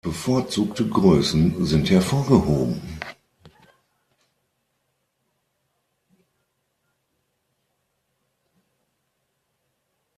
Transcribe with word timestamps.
Bevorzugte 0.03 0.89
Größen 0.89 1.63
sind 1.63 1.91
hervorgehoben. 1.91 2.81